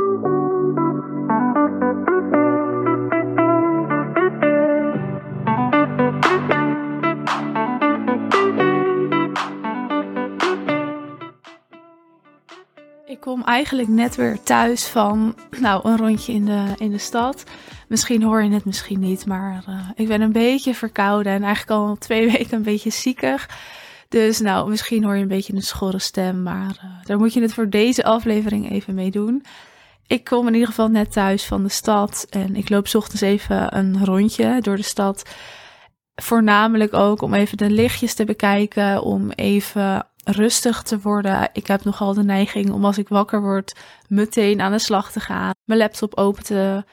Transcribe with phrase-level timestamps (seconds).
[0.00, 0.12] Ik kom
[13.44, 17.44] eigenlijk net weer thuis van nou, een rondje in de, in de stad.
[17.88, 21.80] Misschien hoor je het misschien niet, maar uh, ik ben een beetje verkouden en eigenlijk
[21.80, 23.48] al twee weken een beetje ziekig.
[24.08, 27.40] Dus nou, misschien hoor je een beetje een schorre stem, maar uh, daar moet je
[27.40, 29.44] het voor deze aflevering even mee doen.
[30.10, 33.76] Ik kom in ieder geval net thuis van de stad en ik loop ochtends even
[33.76, 35.34] een rondje door de stad.
[36.14, 41.48] Voornamelijk ook om even de lichtjes te bekijken, om even rustig te worden.
[41.52, 43.76] Ik heb nogal de neiging om als ik wakker word
[44.08, 46.84] meteen aan de slag te gaan, mijn laptop open te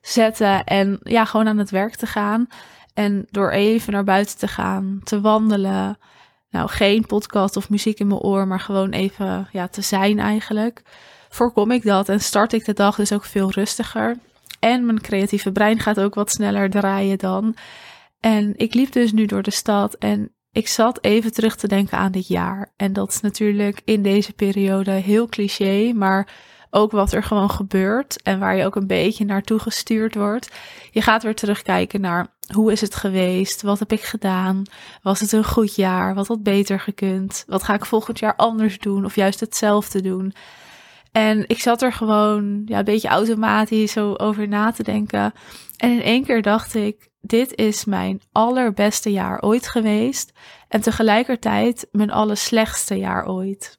[0.00, 2.46] zetten en ja, gewoon aan het werk te gaan.
[2.94, 5.98] En door even naar buiten te gaan, te wandelen.
[6.50, 10.82] Nou, geen podcast of muziek in mijn oor, maar gewoon even ja, te zijn eigenlijk.
[11.28, 14.16] Voorkom ik dat en start ik de dag dus ook veel rustiger.
[14.60, 17.56] En mijn creatieve brein gaat ook wat sneller draaien dan.
[18.20, 21.98] En ik liep dus nu door de stad en ik zat even terug te denken
[21.98, 22.72] aan dit jaar.
[22.76, 26.28] En dat is natuurlijk in deze periode heel cliché, maar
[26.70, 30.50] ook wat er gewoon gebeurt en waar je ook een beetje naartoe gestuurd wordt.
[30.90, 33.62] Je gaat weer terugkijken naar hoe is het geweest?
[33.62, 34.62] Wat heb ik gedaan?
[35.02, 36.14] Was het een goed jaar?
[36.14, 37.44] Wat had beter gekund?
[37.46, 40.34] Wat ga ik volgend jaar anders doen of juist hetzelfde doen?
[41.16, 45.32] En ik zat er gewoon ja, een beetje automatisch zo over na te denken.
[45.76, 50.32] En in één keer dacht ik, dit is mijn allerbeste jaar ooit geweest.
[50.68, 53.78] En tegelijkertijd mijn allerslechtste jaar ooit.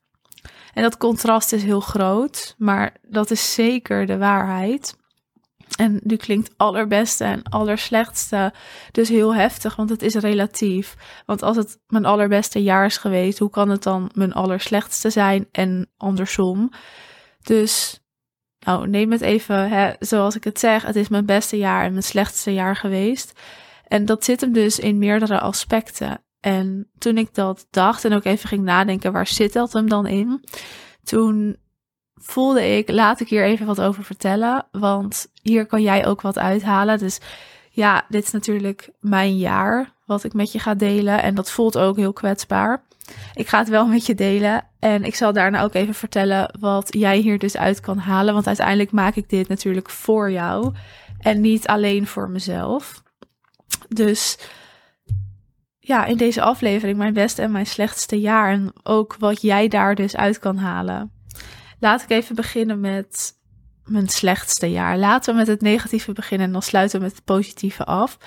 [0.74, 4.98] En dat contrast is heel groot, maar dat is zeker de waarheid.
[5.76, 8.54] En nu klinkt allerbeste en allerslechtste
[8.92, 10.96] dus heel heftig, want het is relatief.
[11.26, 15.48] Want als het mijn allerbeste jaar is geweest, hoe kan het dan mijn allerslechtste zijn
[15.52, 16.72] en andersom?
[17.48, 18.00] Dus
[18.60, 20.84] nou, neem het even hè, zoals ik het zeg.
[20.84, 23.40] Het is mijn beste jaar en mijn slechtste jaar geweest.
[23.88, 26.24] En dat zit hem dus in meerdere aspecten.
[26.40, 30.08] En toen ik dat dacht en ook even ging nadenken, waar zit dat hem dan
[30.08, 30.44] in?
[31.04, 31.58] Toen
[32.14, 36.38] voelde ik, laat ik hier even wat over vertellen, want hier kan jij ook wat
[36.38, 36.98] uithalen.
[36.98, 37.20] Dus
[37.70, 41.78] ja, dit is natuurlijk mijn jaar wat ik met je ga delen en dat voelt
[41.78, 42.86] ook heel kwetsbaar.
[43.34, 46.88] Ik ga het wel met je delen en ik zal daarna ook even vertellen wat
[46.90, 50.74] jij hier dus uit kan halen, want uiteindelijk maak ik dit natuurlijk voor jou
[51.20, 53.04] en niet alleen voor mezelf.
[53.88, 54.38] Dus
[55.88, 58.52] ja, in deze aflevering mijn beste en mijn slechtste jaar.
[58.52, 61.12] En ook wat jij daar dus uit kan halen.
[61.80, 63.34] Laat ik even beginnen met
[63.86, 64.98] mijn slechtste jaar.
[64.98, 68.18] Laten we met het negatieve beginnen en dan sluiten we met het positieve af.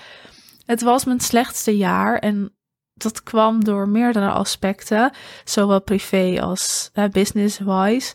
[0.71, 2.55] Het was mijn slechtste jaar en
[2.95, 5.13] dat kwam door meerdere aspecten,
[5.45, 8.15] zowel privé als business-wise.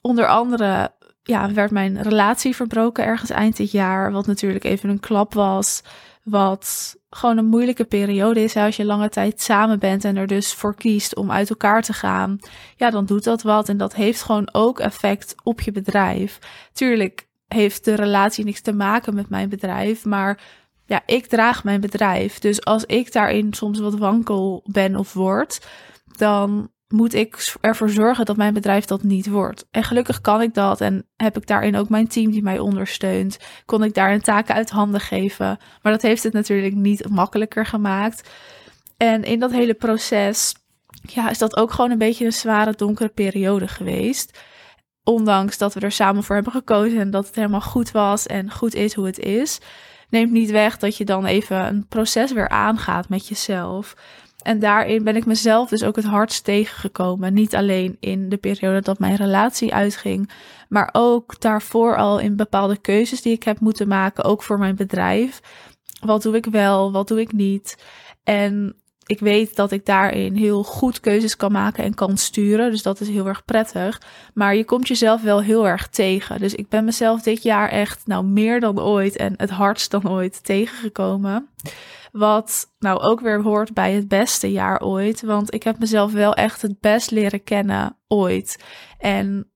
[0.00, 0.92] Onder andere
[1.22, 5.82] ja, werd mijn relatie verbroken ergens eind dit jaar, wat natuurlijk even een klap was.
[6.22, 8.56] Wat gewoon een moeilijke periode is.
[8.56, 11.92] Als je lange tijd samen bent en er dus voor kiest om uit elkaar te
[11.92, 12.38] gaan.
[12.76, 13.68] Ja, dan doet dat wat.
[13.68, 16.38] En dat heeft gewoon ook effect op je bedrijf.
[16.72, 20.04] Tuurlijk heeft de relatie niks te maken met mijn bedrijf.
[20.04, 20.40] Maar
[20.88, 22.38] ja, ik draag mijn bedrijf.
[22.38, 25.66] Dus als ik daarin soms wat wankel ben of word,
[26.16, 29.66] dan moet ik ervoor zorgen dat mijn bedrijf dat niet wordt.
[29.70, 33.38] En gelukkig kan ik dat en heb ik daarin ook mijn team die mij ondersteunt.
[33.64, 35.58] Kon ik daar een taken uit handen geven.
[35.82, 38.30] Maar dat heeft het natuurlijk niet makkelijker gemaakt.
[38.96, 40.54] En in dat hele proces
[41.02, 44.38] ja, is dat ook gewoon een beetje een zware, donkere periode geweest.
[45.08, 48.50] Ondanks dat we er samen voor hebben gekozen en dat het helemaal goed was en
[48.50, 49.58] goed is hoe het is.
[50.08, 53.96] Neemt niet weg dat je dan even een proces weer aangaat met jezelf.
[54.42, 57.34] En daarin ben ik mezelf dus ook het hardst tegengekomen.
[57.34, 60.30] Niet alleen in de periode dat mijn relatie uitging,
[60.68, 64.76] maar ook daarvoor al in bepaalde keuzes die ik heb moeten maken, ook voor mijn
[64.76, 65.40] bedrijf.
[66.00, 67.84] Wat doe ik wel, wat doe ik niet?
[68.24, 68.76] En
[69.08, 72.70] ik weet dat ik daarin heel goed keuzes kan maken en kan sturen.
[72.70, 74.02] Dus dat is heel erg prettig.
[74.34, 76.40] Maar je komt jezelf wel heel erg tegen.
[76.40, 80.10] Dus ik ben mezelf dit jaar echt nou meer dan ooit en het hardst dan
[80.10, 81.48] ooit tegengekomen.
[82.12, 85.22] Wat nou ook weer hoort bij het beste jaar ooit.
[85.22, 88.64] Want ik heb mezelf wel echt het best leren kennen ooit.
[88.98, 89.50] En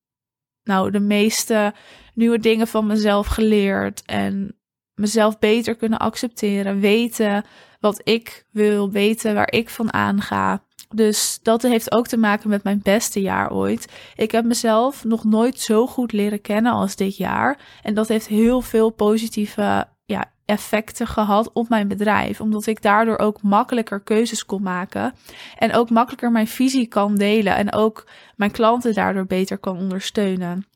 [0.65, 1.75] nou, de meeste
[2.15, 4.03] nieuwe dingen van mezelf geleerd.
[4.05, 4.57] En
[5.03, 6.81] mezelf beter kunnen accepteren.
[6.81, 7.45] Weten
[7.81, 10.63] wat ik wil, weten waar ik van aanga.
[10.95, 13.93] Dus dat heeft ook te maken met mijn beste jaar ooit.
[14.17, 17.59] Ik heb mezelf nog nooit zo goed leren kennen als dit jaar.
[17.83, 22.41] En dat heeft heel veel positieve ja, effecten gehad op mijn bedrijf.
[22.41, 25.15] Omdat ik daardoor ook makkelijker keuzes kon maken.
[25.59, 27.57] En ook makkelijker mijn visie kan delen.
[27.57, 28.07] En ook
[28.37, 30.67] mijn klanten daardoor beter kan ondersteunen.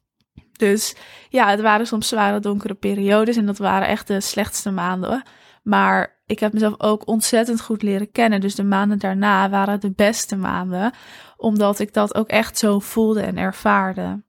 [0.57, 0.95] Dus
[1.29, 5.23] ja, het waren soms zware donkere periodes en dat waren echt de slechtste maanden.
[5.63, 8.41] Maar ik heb mezelf ook ontzettend goed leren kennen.
[8.41, 10.93] Dus de maanden daarna waren de beste maanden,
[11.37, 14.25] omdat ik dat ook echt zo voelde en ervaarde.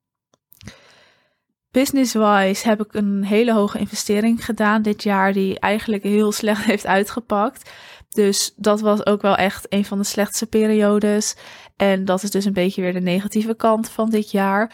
[1.72, 6.86] Business-wise heb ik een hele hoge investering gedaan dit jaar, die eigenlijk heel slecht heeft
[6.86, 7.72] uitgepakt.
[8.10, 11.36] Dus dat was ook wel echt een van de slechtste periodes.
[11.76, 14.74] En dat is dus een beetje weer de negatieve kant van dit jaar.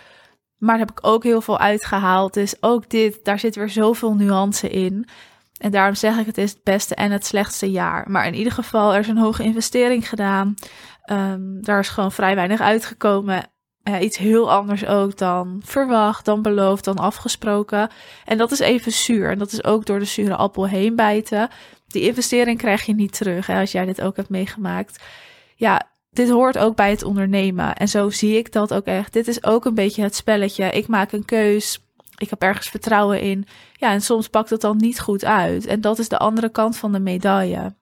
[0.63, 2.33] Maar heb ik ook heel veel uitgehaald.
[2.33, 5.07] Dus ook dit, daar zit weer zoveel nuance in.
[5.57, 8.10] En daarom zeg ik, het is het beste en het slechtste jaar.
[8.10, 10.56] Maar in ieder geval, er is een hoge investering gedaan.
[11.04, 13.51] Ehm, daar is gewoon vrij weinig uitgekomen.
[13.83, 17.89] Uh, iets heel anders ook dan verwacht, dan beloofd, dan afgesproken.
[18.25, 19.30] En dat is even zuur.
[19.31, 21.50] En dat is ook door de zure appel heen bijten.
[21.88, 25.04] Die investering krijg je niet terug, hè, als jij dit ook hebt meegemaakt.
[25.56, 27.75] Ja, dit hoort ook bij het ondernemen.
[27.75, 29.13] En zo zie ik dat ook echt.
[29.13, 30.69] Dit is ook een beetje het spelletje.
[30.69, 31.83] Ik maak een keus.
[32.18, 33.48] Ik heb ergens vertrouwen in.
[33.74, 35.65] Ja, en soms pakt het dan niet goed uit.
[35.65, 37.75] En dat is de andere kant van de medaille.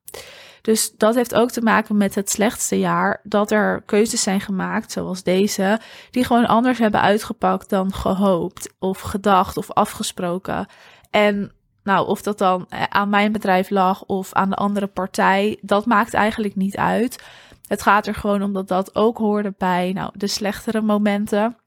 [0.61, 3.19] Dus dat heeft ook te maken met het slechtste jaar.
[3.23, 5.79] Dat er keuzes zijn gemaakt, zoals deze,
[6.11, 10.65] die gewoon anders hebben uitgepakt dan gehoopt, of gedacht of afgesproken.
[11.09, 11.51] En
[11.83, 16.13] nou, of dat dan aan mijn bedrijf lag of aan de andere partij, dat maakt
[16.13, 17.23] eigenlijk niet uit.
[17.71, 21.57] Het gaat er gewoon om dat dat ook hoorde bij nou, de slechtere momenten.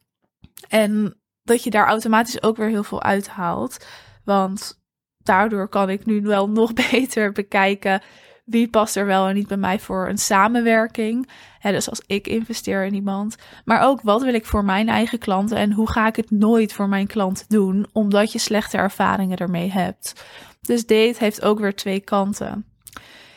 [0.69, 3.87] En dat je daar automatisch ook weer heel veel uithaalt.
[4.25, 4.83] Want
[5.19, 8.03] daardoor kan ik nu wel nog beter bekijken
[8.45, 11.29] wie past er wel en niet bij mij voor een samenwerking.
[11.63, 13.37] Dus als ik investeer in iemand.
[13.65, 16.73] Maar ook wat wil ik voor mijn eigen klanten en hoe ga ik het nooit
[16.73, 20.25] voor mijn klanten doen, omdat je slechte ervaringen ermee hebt.
[20.61, 22.74] Dus dit heeft ook weer twee kanten.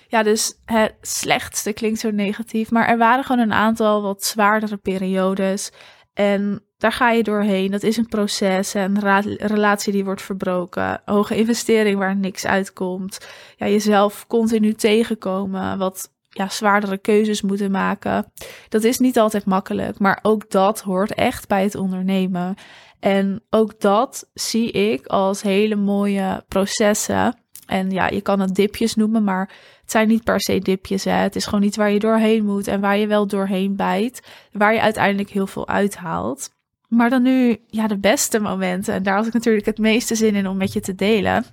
[0.07, 4.77] Ja, dus het slechtste klinkt zo negatief, maar er waren gewoon een aantal wat zwaardere
[4.77, 5.71] periodes.
[6.13, 7.71] En daar ga je doorheen.
[7.71, 8.99] Dat is een proces, een
[9.37, 13.27] relatie die wordt verbroken, hoge investering waar niks uitkomt.
[13.55, 18.31] Ja, jezelf continu tegenkomen, wat ja, zwaardere keuzes moeten maken.
[18.69, 22.55] Dat is niet altijd makkelijk, maar ook dat hoort echt bij het ondernemen.
[22.99, 27.35] En ook dat zie ik als hele mooie processen.
[27.67, 29.49] En ja, je kan het dipjes noemen, maar
[29.81, 31.03] het zijn niet per se dipjes.
[31.03, 31.11] Hè.
[31.11, 34.21] Het is gewoon iets waar je doorheen moet en waar je wel doorheen bijt.
[34.51, 36.49] Waar je uiteindelijk heel veel uithaalt.
[36.87, 38.93] Maar dan nu, ja, de beste momenten.
[38.93, 41.45] En daar had ik natuurlijk het meeste zin in om met je te delen.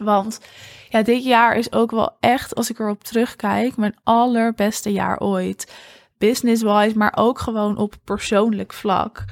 [0.00, 0.40] Want
[0.88, 5.72] ja, dit jaar is ook wel echt, als ik erop terugkijk, mijn allerbeste jaar ooit.
[6.18, 9.24] Business-wise, maar ook gewoon op persoonlijk vlak.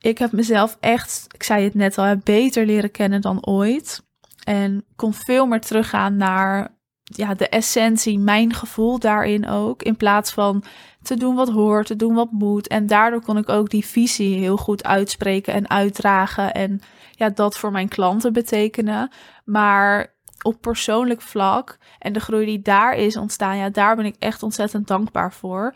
[0.00, 4.05] Ik heb mezelf echt, ik zei het net al, beter leren kennen dan ooit.
[4.46, 9.82] En kon veel meer teruggaan naar ja, de essentie, mijn gevoel daarin ook.
[9.82, 10.64] In plaats van
[11.02, 12.68] te doen wat hoort, te doen wat moet.
[12.68, 16.52] En daardoor kon ik ook die visie heel goed uitspreken en uitdragen.
[16.52, 19.10] En ja, dat voor mijn klanten betekenen.
[19.44, 24.16] Maar op persoonlijk vlak en de groei die daar is ontstaan, ja, daar ben ik
[24.18, 25.74] echt ontzettend dankbaar voor.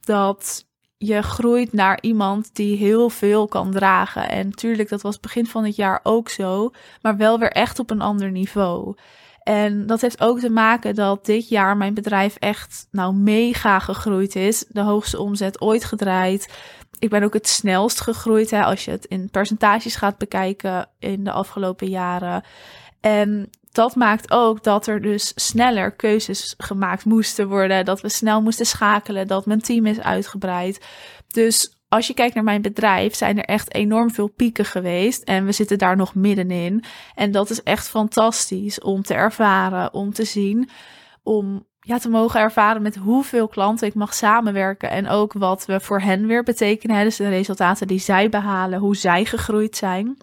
[0.00, 0.66] Dat
[0.98, 4.28] je groeit naar iemand die heel veel kan dragen.
[4.28, 6.70] En natuurlijk, dat was begin van het jaar ook zo,
[7.02, 8.94] maar wel weer echt op een ander niveau.
[9.42, 14.36] En dat heeft ook te maken dat dit jaar mijn bedrijf echt nou mega gegroeid
[14.36, 14.64] is.
[14.68, 16.54] De hoogste omzet ooit gedraaid.
[16.98, 21.24] Ik ben ook het snelst gegroeid hè, als je het in percentages gaat bekijken in
[21.24, 22.44] de afgelopen jaren.
[23.00, 27.84] En dat maakt ook dat er dus sneller keuzes gemaakt moesten worden.
[27.84, 29.26] Dat we snel moesten schakelen.
[29.26, 30.86] Dat mijn team is uitgebreid.
[31.28, 35.22] Dus als je kijkt naar mijn bedrijf, zijn er echt enorm veel pieken geweest.
[35.22, 36.84] En we zitten daar nog middenin.
[37.14, 40.70] En dat is echt fantastisch om te ervaren, om te zien.
[41.22, 44.90] Om ja, te mogen ervaren met hoeveel klanten ik mag samenwerken.
[44.90, 47.04] En ook wat we voor hen weer betekenen.
[47.04, 50.16] Dus de resultaten die zij behalen, hoe zij gegroeid zijn.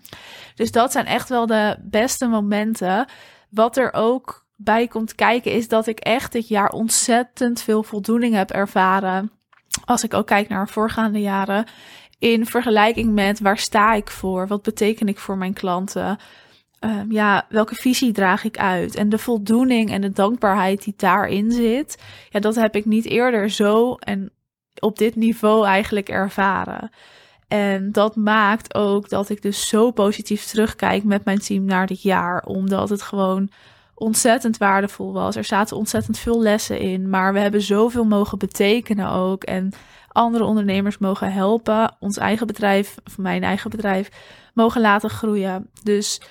[0.56, 3.08] Dus dat zijn echt wel de beste momenten.
[3.54, 8.36] Wat er ook bij komt kijken, is dat ik echt dit jaar ontzettend veel voldoening
[8.36, 9.32] heb ervaren
[9.86, 11.66] als ik ook kijk naar voorgaande jaren,
[12.20, 14.48] in vergelijking met waar sta ik voor?
[14.48, 16.18] Wat beteken ik voor mijn klanten?
[16.80, 18.96] Ehm, ja, welke visie draag ik uit?
[18.96, 23.50] En de voldoening en de dankbaarheid die daarin zit, ja, dat heb ik niet eerder
[23.50, 24.32] zo en
[24.80, 26.92] op dit niveau eigenlijk ervaren.
[27.48, 32.02] En dat maakt ook dat ik dus zo positief terugkijk met mijn team naar dit
[32.02, 33.50] jaar, omdat het gewoon
[33.96, 35.36] ontzettend waardevol was.
[35.36, 39.44] Er zaten ontzettend veel lessen in, maar we hebben zoveel mogen betekenen ook.
[39.44, 39.72] En
[40.08, 44.10] andere ondernemers mogen helpen, ons eigen bedrijf, of mijn eigen bedrijf,
[44.54, 45.70] mogen laten groeien.
[45.84, 46.22] Dus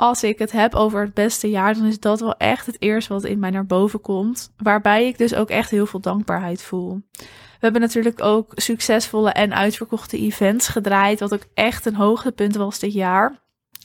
[0.00, 3.12] als ik het heb over het beste jaar, dan is dat wel echt het eerste
[3.12, 4.52] wat in mij naar boven komt.
[4.56, 7.02] Waarbij ik dus ook echt heel veel dankbaarheid voel.
[7.12, 12.78] We hebben natuurlijk ook succesvolle en uitverkochte events gedraaid, wat ook echt een hoogtepunt was
[12.78, 13.42] dit jaar.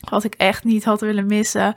[0.09, 1.73] Wat ik echt niet had willen missen.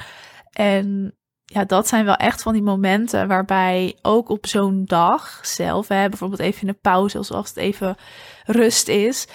[0.52, 1.14] En
[1.44, 6.08] ja, dat zijn wel echt van die momenten waarbij ook op zo'n dag zelf, hè,
[6.08, 7.96] bijvoorbeeld even in een pauze, als het even
[8.44, 9.26] rust is,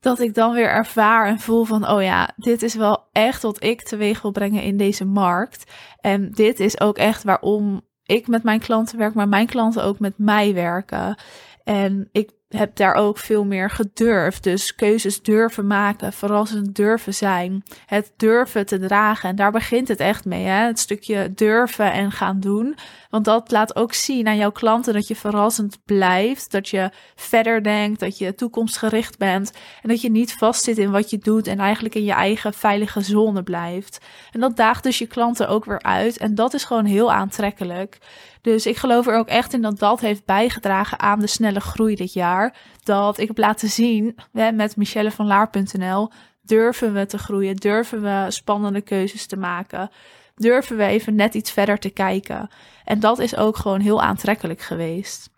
[0.00, 3.64] dat ik dan weer ervaar en voel van, oh ja, dit is wel echt wat
[3.64, 5.72] ik teweeg wil brengen in deze markt.
[6.00, 9.98] En dit is ook echt waarom ik met mijn klanten werk, maar mijn klanten ook
[9.98, 11.18] met mij werken.
[11.64, 14.42] En ik heb daar ook veel meer gedurfd.
[14.42, 17.62] Dus keuzes durven maken, verrassend durven zijn.
[17.86, 19.28] Het durven te dragen.
[19.28, 20.44] En daar begint het echt mee.
[20.44, 20.66] Hè?
[20.66, 22.76] Het stukje durven en gaan doen.
[23.10, 26.50] Want dat laat ook zien aan jouw klanten dat je verrassend blijft.
[26.50, 29.52] Dat je verder denkt, dat je toekomstgericht bent.
[29.82, 33.00] En dat je niet vastzit in wat je doet en eigenlijk in je eigen veilige
[33.00, 34.00] zone blijft.
[34.32, 36.16] En dat daagt dus je klanten ook weer uit.
[36.16, 37.98] En dat is gewoon heel aantrekkelijk.
[38.46, 41.94] Dus ik geloof er ook echt in dat dat heeft bijgedragen aan de snelle groei
[41.94, 42.56] dit jaar.
[42.82, 46.10] Dat ik heb laten zien hè, met Michelle van Laar.nl.
[46.42, 47.56] Durven we te groeien?
[47.56, 49.90] Durven we spannende keuzes te maken?
[50.34, 52.48] Durven we even net iets verder te kijken?
[52.84, 55.30] En dat is ook gewoon heel aantrekkelijk geweest.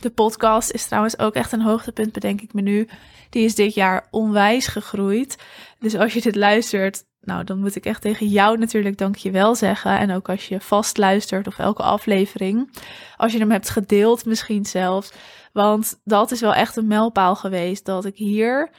[0.00, 2.88] De podcast is trouwens ook echt een hoogtepunt, bedenk ik me nu.
[3.30, 5.38] Die is dit jaar onwijs gegroeid.
[5.78, 9.98] Dus als je dit luistert, nou, dan moet ik echt tegen jou natuurlijk dankjewel zeggen.
[9.98, 12.70] En ook als je vast luistert of elke aflevering.
[13.16, 15.12] Als je hem hebt gedeeld misschien zelfs.
[15.52, 17.84] Want dat is wel echt een mijlpaal geweest.
[17.84, 18.70] Dat ik hier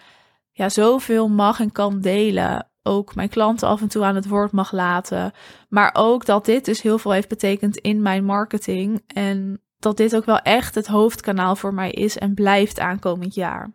[0.52, 2.70] ja, zoveel mag en kan delen.
[2.84, 5.32] Ook mijn klanten af en toe aan het woord mag laten.
[5.70, 9.04] Maar ook dat dit dus heel veel heeft betekend in mijn marketing.
[9.08, 13.72] En dat dit ook wel echt het hoofdkanaal voor mij is en blijft aankomend jaar.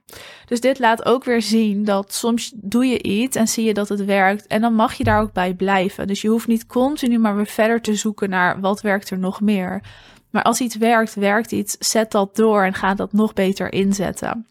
[0.46, 3.88] Dus dit laat ook weer zien dat soms doe je iets en zie je dat
[3.88, 6.06] het werkt en dan mag je daar ook bij blijven.
[6.06, 9.40] Dus je hoeft niet continu maar weer verder te zoeken naar wat werkt er nog
[9.40, 9.82] meer.
[10.30, 14.46] Maar als iets werkt, werkt iets, zet dat door en ga dat nog beter inzetten.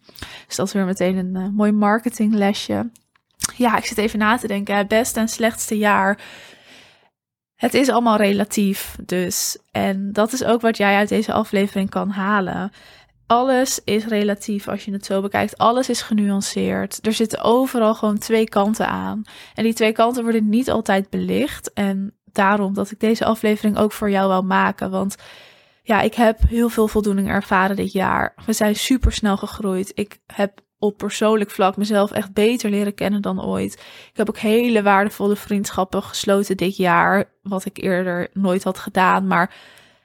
[0.47, 2.89] Dus dat is weer meteen een uh, mooi marketinglesje.
[3.55, 4.88] Ja, ik zit even na te denken.
[4.88, 6.19] Beste en slechtste jaar
[7.55, 9.57] het is allemaal relatief dus.
[9.71, 12.71] En dat is ook wat jij uit deze aflevering kan halen.
[13.27, 15.57] Alles is relatief als je het zo bekijkt.
[15.57, 17.05] Alles is genuanceerd.
[17.05, 19.24] Er zitten overal gewoon twee kanten aan.
[19.53, 21.74] En die twee kanten worden niet altijd belicht.
[21.74, 24.91] En daarom dat ik deze aflevering ook voor jou wil maken.
[24.91, 25.15] Want
[25.83, 28.33] ja, ik heb heel veel voldoening ervaren dit jaar.
[28.45, 29.91] We zijn super snel gegroeid.
[29.93, 33.73] Ik heb op persoonlijk vlak mezelf echt beter leren kennen dan ooit.
[34.11, 39.27] Ik heb ook hele waardevolle vriendschappen gesloten dit jaar, wat ik eerder nooit had gedaan.
[39.27, 39.55] Maar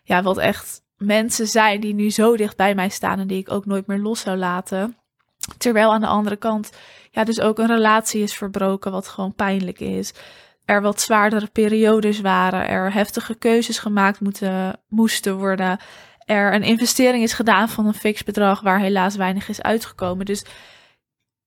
[0.02, 3.50] ja, wat echt mensen zijn die nu zo dicht bij mij staan en die ik
[3.50, 4.96] ook nooit meer los zou laten.
[5.58, 6.70] Terwijl aan de andere kant,
[7.10, 10.12] ja, dus ook een relatie is verbroken, wat gewoon pijnlijk is.
[10.64, 15.78] Er wat zwaardere periodes waren, er heftige keuzes gemaakt moeten, moesten worden
[16.30, 20.26] er een investering is gedaan van een fix bedrag waar helaas weinig is uitgekomen.
[20.26, 20.44] Dus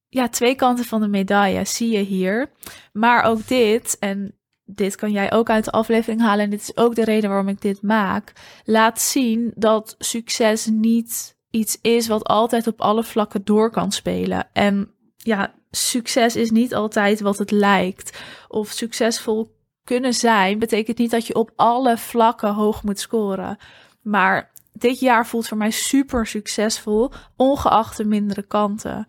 [0.08, 2.52] ja, twee kanten van de medaille zie je hier.
[2.94, 6.78] Maar ook dit, en dit kan jij ook uit de aflevering halen, en dit is
[6.78, 12.24] ook de reden waarom ik dit maak, laat zien dat succes niet iets is wat
[12.24, 14.48] altijd op alle vlakken door kan spelen.
[14.54, 18.20] En ja, succes is niet altijd wat het lijkt.
[18.48, 23.58] Of succesvol kunnen zijn betekent niet dat je op alle vlakken hoog moet scoren.
[24.02, 29.06] Maar dit jaar voelt voor mij super succesvol, ongeacht de mindere kanten.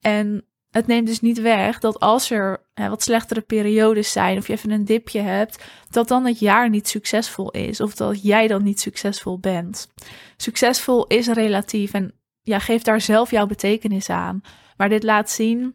[0.00, 4.46] En het neemt dus niet weg dat als er hè, wat slechtere periodes zijn of
[4.46, 8.46] je even een dipje hebt, dat dan het jaar niet succesvol is of dat jij
[8.46, 9.92] dan niet succesvol bent.
[10.36, 14.40] Succesvol is relatief en ja, geef daar zelf jouw betekenis aan.
[14.76, 15.74] Maar dit laat zien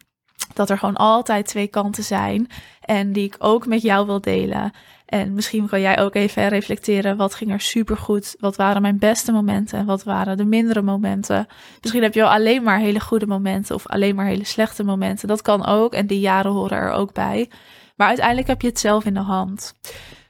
[0.53, 2.47] dat er gewoon altijd twee kanten zijn
[2.81, 4.71] en die ik ook met jou wil delen.
[5.05, 7.17] En misschien kan jij ook even reflecteren.
[7.17, 8.35] Wat ging er supergoed?
[8.39, 9.79] Wat waren mijn beste momenten?
[9.79, 11.47] En wat waren de mindere momenten?
[11.81, 15.27] Misschien heb je wel alleen maar hele goede momenten of alleen maar hele slechte momenten.
[15.27, 15.93] Dat kan ook.
[15.93, 17.49] En die jaren horen er ook bij.
[17.95, 19.73] Maar uiteindelijk heb je het zelf in de hand.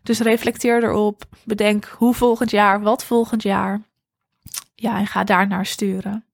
[0.03, 1.23] Dus reflecteer erop.
[1.45, 3.81] Bedenk hoe volgend jaar, wat volgend jaar.
[4.75, 6.25] Ja, en ga daar naar sturen.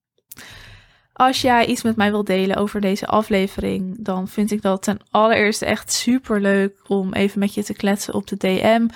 [1.17, 4.99] Als jij iets met mij wilt delen over deze aflevering, dan vind ik dat ten
[5.11, 8.87] allereerste echt super leuk om even met je te kletsen op de DM.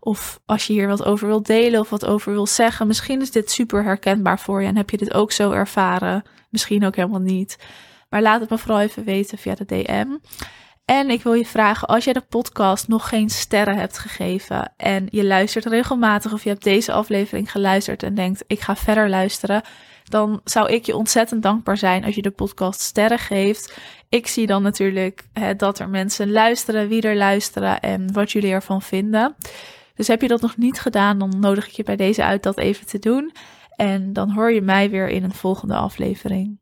[0.00, 2.86] Of als je hier wat over wilt delen of wat over wilt zeggen.
[2.86, 6.22] Misschien is dit super herkenbaar voor je en heb je dit ook zo ervaren.
[6.50, 7.58] Misschien ook helemaal niet.
[8.08, 10.06] Maar laat het me vooral even weten via de DM.
[10.84, 15.06] En ik wil je vragen, als jij de podcast nog geen sterren hebt gegeven en
[15.10, 19.62] je luistert regelmatig of je hebt deze aflevering geluisterd en denkt, ik ga verder luisteren,
[20.08, 23.78] dan zou ik je ontzettend dankbaar zijn als je de podcast sterren geeft.
[24.08, 28.52] Ik zie dan natuurlijk hè, dat er mensen luisteren, wie er luisteren en wat jullie
[28.52, 29.34] ervan vinden.
[29.94, 32.58] Dus heb je dat nog niet gedaan, dan nodig ik je bij deze uit dat
[32.58, 33.32] even te doen.
[33.76, 36.58] En dan hoor je mij weer in een volgende aflevering.